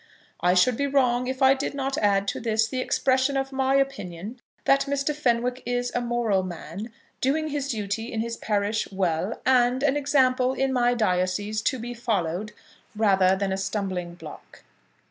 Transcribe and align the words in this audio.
I 0.39 0.55
should 0.55 0.77
be 0.77 0.87
wrong 0.87 1.27
if 1.27 1.43
I 1.43 1.53
did 1.53 1.75
not 1.75 1.95
add 1.99 2.27
to 2.29 2.39
this 2.39 2.67
the 2.67 2.79
expression 2.79 3.37
of 3.37 3.51
my 3.51 3.75
opinion 3.75 4.39
that 4.65 4.85
Mr. 4.89 5.13
Fenwick 5.13 5.61
is 5.63 5.91
a 5.93 6.01
moral 6.01 6.41
man, 6.41 6.91
doing 7.21 7.49
his 7.49 7.67
duty 7.69 8.11
in 8.11 8.19
his 8.19 8.35
parish 8.35 8.91
well, 8.91 9.39
and 9.45 9.83
an 9.83 9.95
example 9.95 10.53
in 10.53 10.73
my 10.73 10.95
diocese 10.95 11.61
to 11.61 11.77
be 11.77 11.93
followed, 11.93 12.51
rather 12.95 13.35
than 13.35 13.53
a 13.53 13.57
stumbling 13.57 14.15
block." 14.15 14.63